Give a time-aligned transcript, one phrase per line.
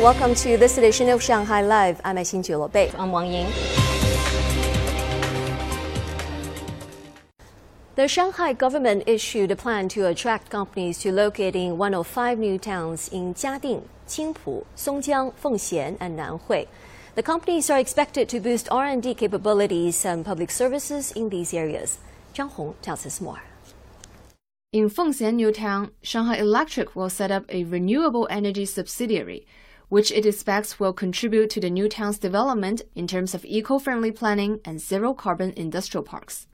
[0.00, 2.00] Welcome to this edition of Shanghai Live.
[2.02, 2.90] I'm Xin Bei.
[2.96, 3.52] I'm Wang Ying.
[7.96, 12.38] The Shanghai government issued a plan to attract companies to locate in one of five
[12.38, 16.66] new towns in Jiading, Qingpu, Songjiang, Fengxian, and Nanhui.
[17.14, 21.98] The companies are expected to boost R&D capabilities and public services in these areas.
[22.32, 23.42] Zhang Hong tells us more.
[24.72, 29.46] In Fengxian New Town, Shanghai Electric will set up a renewable energy subsidiary,
[29.90, 34.60] which it expects will contribute to the new town's development in terms of eco-friendly planning
[34.64, 36.46] and zero-carbon industrial parks.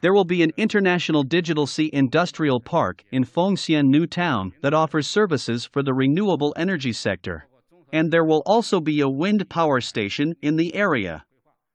[0.00, 5.06] There will be an International Digital Sea Industrial Park in Fengxian New Town that offers
[5.06, 7.46] services for the renewable energy sector.
[7.92, 11.24] And there will also be a wind power station in the area.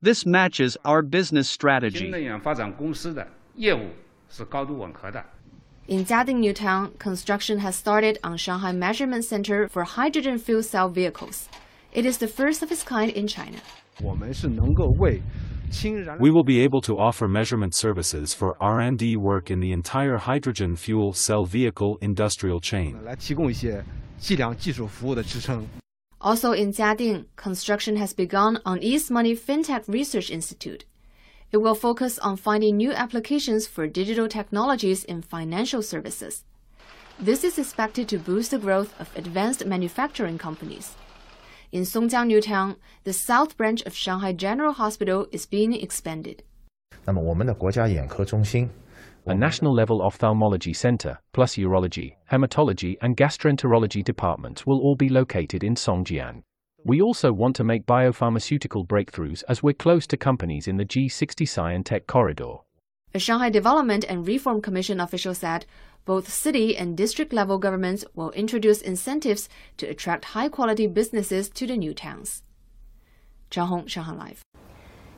[0.02, 2.12] This matches our business strategy.
[5.92, 10.88] In Jiading New Town, construction has started on Shanghai Measurement Center for hydrogen fuel cell
[10.88, 11.50] vehicles.
[11.92, 13.58] It is the first of its kind in China.
[16.18, 20.78] We will be able to offer measurement services for R&D work in the entire hydrogen
[20.78, 22.98] fuel cell vehicle industrial chain.
[26.22, 30.86] Also in Jiading, construction has begun on East Money FinTech Research Institute.
[31.52, 36.46] It will focus on finding new applications for digital technologies in financial services.
[37.20, 40.96] This is expected to boost the growth of advanced manufacturing companies.
[41.74, 46.44] In Songjiang New Town, the south branch of Shanghai General Hospital is being expanded.
[49.28, 55.64] A national level ophthalmology center, plus urology, hematology, and gastroenterology departments will all be located
[55.64, 56.44] in Songjiang.
[56.84, 61.46] We also want to make biopharmaceutical breakthroughs as we're close to companies in the G60
[61.46, 62.56] Scientech corridor.
[63.14, 65.68] A Shanghai Development and Reform Commission official said
[66.06, 71.68] both city and district level governments will introduce incentives to attract high quality businesses to
[71.68, 72.42] the new towns.
[73.52, 74.42] Zhang Hong, Shanghai Live.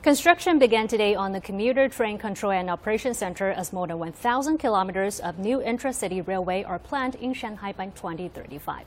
[0.02, 4.58] Construction began today on the Commuter Train Control and Operation Center as more than 1,000
[4.58, 8.84] kilometers of new intra-city railway are planned in Shanghai by 2035.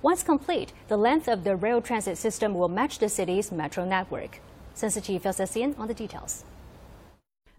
[0.00, 4.38] Once complete, the length of the rail transit system will match the city's metro network.
[4.80, 6.44] Us in on the details.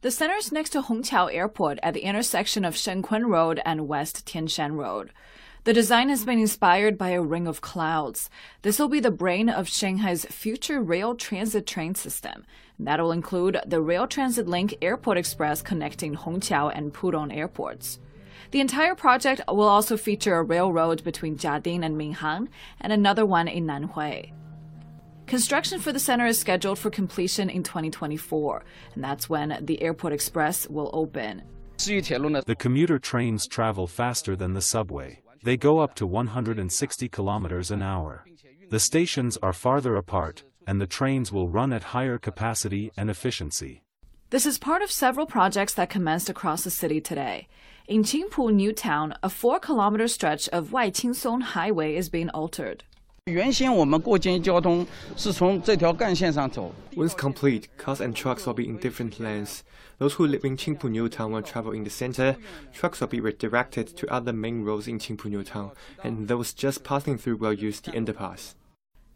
[0.01, 4.25] The center is next to Hongqiao Airport at the intersection of Shenkun Road and West
[4.25, 5.11] Tianshan Road.
[5.65, 8.29] The design has been inspired by a ring of clouds.
[8.61, 12.45] This will be the brain of Shanghai's future rail transit train system.
[12.79, 17.99] That will include the Rail Transit Link Airport Express connecting Hongqiao and Pudong airports.
[18.51, 22.47] The entire project will also feature a railroad between Jiading and Minhang
[22.81, 24.31] and another one in Nanhui.
[25.27, 28.63] Construction for the center is scheduled for completion in 2024,
[28.95, 31.43] and that's when the Airport Express will open.
[31.77, 35.21] The commuter trains travel faster than the subway.
[35.43, 38.25] They go up to 160 kilometers an hour.
[38.69, 43.83] The stations are farther apart, and the trains will run at higher capacity and efficiency.
[44.31, 47.47] This is part of several projects that commenced across the city today.
[47.87, 52.83] In Qingpu New Town, a 4 kilometer stretch of Wai Waiqingsong Highway is being altered.
[53.25, 53.59] Once
[57.15, 59.63] complete, cars and trucks will be in different lanes.
[59.97, 62.37] Those who live in Qingpu New Town will travel in the center.
[62.71, 65.71] Trucks will be redirected to other main roads in Qingpu New Town,
[66.03, 68.53] and those just passing through will use the underpass.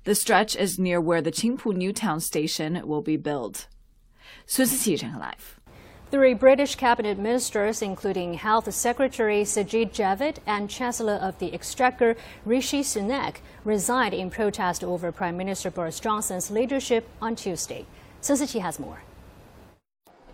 [0.05, 3.67] The stretch is near where the Qingpu New Town station will be built.
[4.45, 5.59] Sun Siqi, Live.
[6.11, 12.81] Three British cabinet ministers, including Health Secretary Sajid Javid and Chancellor of the Exchequer Rishi
[12.81, 17.87] Sunak, resigned in protest over Prime Minister Boris Johnson's leadership on Tuesday.
[18.21, 19.01] Sun Siqi has more.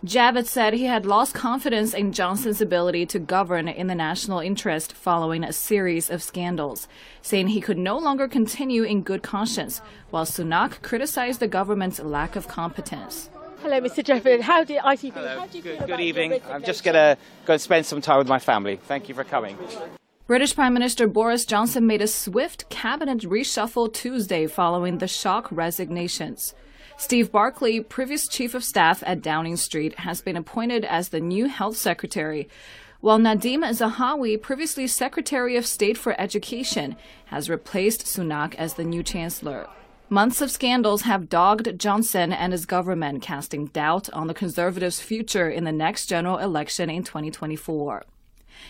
[0.05, 4.93] Javid said he had lost confidence in Johnson's ability to govern in the national interest
[4.93, 6.87] following a series of scandals,
[7.21, 12.37] saying he could no longer continue in good conscience, while Sunak criticized the government's lack
[12.37, 13.29] of competence.
[13.61, 14.03] Hello, Mr.
[14.03, 14.39] Jeffrey.
[14.39, 15.13] How did ITV?
[15.13, 15.45] Hello.
[15.51, 16.39] Do you good, good evening.
[16.49, 18.77] I'm just going to go and spend some time with my family.
[18.77, 19.57] Thank you for coming.
[20.27, 26.53] British Prime Minister Boris Johnson made a swift cabinet reshuffle Tuesday following the shock resignations.
[26.97, 31.47] Steve Barclay, previous chief of staff at Downing Street, has been appointed as the new
[31.47, 32.47] health secretary,
[33.01, 36.95] while Nadhim Zahawi, previously Secretary of State for Education,
[37.25, 39.67] has replaced Sunak as the new chancellor.
[40.11, 45.47] Months of scandals have dogged Johnson and his government, casting doubt on the Conservatives' future
[45.47, 48.03] in the next general election in 2024.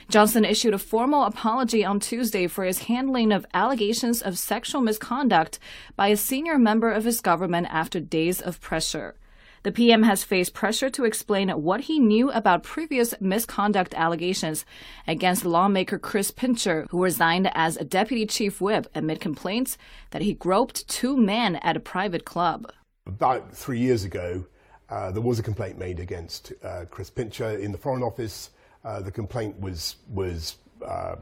[0.10, 5.60] Johnson issued a formal apology on Tuesday for his handling of allegations of sexual misconduct
[5.96, 9.16] by a senior member of his government after days of pressure.
[9.64, 14.66] The PM has faced pressure to explain what he knew about previous misconduct allegations
[15.06, 19.78] against lawmaker Chris Pincher, who resigned as a deputy chief whip amid complaints
[20.12, 22.72] that he groped two men at a private club.
[23.06, 24.46] About three years ago,
[24.90, 28.52] uh, there was a complaint made against uh, Chris Pincher in the Foreign Office.
[28.86, 31.16] Uh, the complaint was was uh,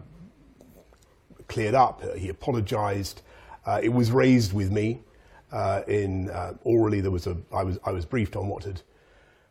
[1.47, 2.03] cleared up.
[2.15, 3.23] He apologised.
[3.65, 5.01] Uh, it was raised with me
[5.52, 6.30] uh, in
[6.62, 7.00] orally.
[7.00, 8.82] There was a I was I was briefed on what had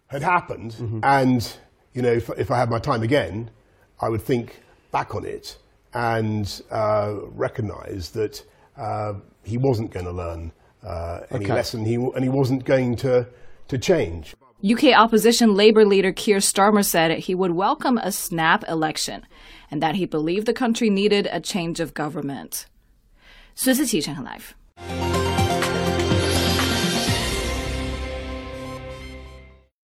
[0.07, 0.99] had happened, mm-hmm.
[1.03, 1.57] and
[1.93, 3.49] you know if, if I had my time again,
[3.99, 5.57] I would think back on it
[5.93, 6.61] and
[7.35, 8.43] recognise that
[9.43, 10.51] he wasn't going to learn
[11.29, 11.53] any okay.
[11.53, 11.85] lesson.
[11.85, 13.27] He and he wasn't going to
[13.67, 14.35] to change.
[14.63, 19.25] UK opposition Labour leader Keir Starmer said he would welcome a snap election
[19.71, 22.67] and that he believed the country needed a change of government.
[23.55, 24.53] 孙思琪，陈恒 Live。